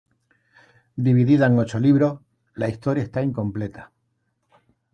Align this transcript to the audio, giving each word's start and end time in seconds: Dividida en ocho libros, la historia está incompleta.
Dividida 1.07 1.45
en 1.45 1.59
ocho 1.59 1.79
libros, 1.79 2.21
la 2.55 2.67
historia 2.69 3.03
está 3.03 3.21
incompleta. 3.21 3.91